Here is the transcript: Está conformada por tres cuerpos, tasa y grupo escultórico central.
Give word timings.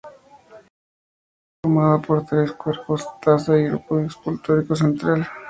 Está 0.03 1.59
conformada 1.61 1.99
por 2.01 2.25
tres 2.25 2.51
cuerpos, 2.53 3.07
tasa 3.21 3.55
y 3.59 3.65
grupo 3.65 3.99
escultórico 3.99 4.75
central. 4.75 5.27